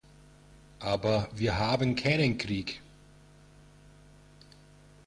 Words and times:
Aber 0.79 1.29
wir 1.31 1.59
haben 1.59 1.95
keinen 1.95 2.35
Krieg. 2.35 2.81